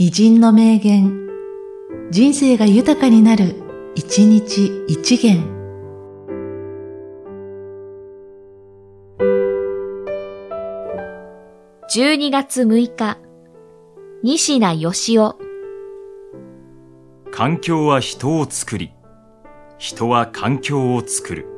[0.00, 1.26] 偉人の名言、
[2.12, 3.56] 人生が豊かになる、
[3.96, 5.42] 一日一元。
[11.90, 13.18] 12月6日、
[14.22, 15.32] 西名義雄。
[17.32, 18.92] 環境は人を作り、
[19.78, 21.57] 人は環境を作る。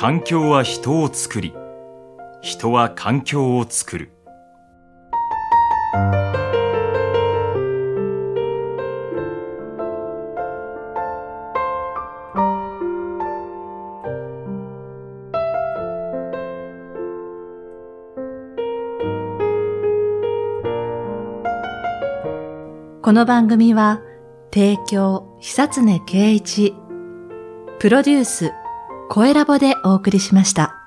[0.00, 1.52] 環境は人を作り、
[2.40, 4.12] 人は環境を作る。
[23.02, 24.00] この番組は、
[24.50, 26.74] 提供、久常圭一、
[27.78, 28.52] プロデュース、
[29.12, 30.79] 声ラボでお送りしました。